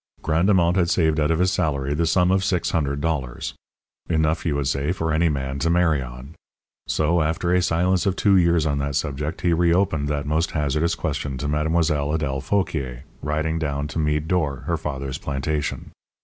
[0.23, 3.53] Grandemont had saved out of his salary the sum of six hundred dollars.
[4.09, 6.33] Enough, you would say, for any man to marry on.
[6.87, 10.95] So, after a silence of two years on that subject, he reopened that most hazardous
[10.95, 11.67] question to Mlle.
[11.69, 15.91] Adèle Fauquier, riding down to Meade d'Or, her father's plantation.